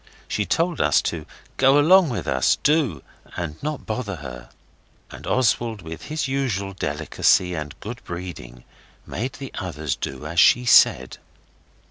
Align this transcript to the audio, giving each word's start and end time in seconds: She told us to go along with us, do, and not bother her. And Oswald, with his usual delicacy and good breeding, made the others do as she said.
She 0.27 0.47
told 0.47 0.81
us 0.81 0.99
to 1.13 1.27
go 1.57 1.77
along 1.77 2.09
with 2.09 2.25
us, 2.27 2.55
do, 2.63 3.03
and 3.37 3.61
not 3.61 3.85
bother 3.85 4.15
her. 4.15 4.49
And 5.11 5.27
Oswald, 5.27 5.83
with 5.83 6.05
his 6.05 6.27
usual 6.27 6.73
delicacy 6.73 7.53
and 7.53 7.79
good 7.81 8.03
breeding, 8.03 8.63
made 9.05 9.33
the 9.33 9.51
others 9.59 9.95
do 9.95 10.25
as 10.25 10.39
she 10.39 10.65
said. 10.65 11.19